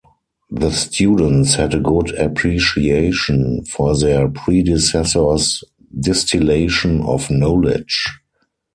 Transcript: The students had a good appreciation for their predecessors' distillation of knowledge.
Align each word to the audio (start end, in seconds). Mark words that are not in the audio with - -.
The 0.49 0.71
students 0.71 1.53
had 1.53 1.75
a 1.75 1.79
good 1.79 2.15
appreciation 2.17 3.63
for 3.65 3.95
their 3.95 4.29
predecessors' 4.29 5.63
distillation 5.99 7.01
of 7.03 7.29
knowledge. 7.29 8.07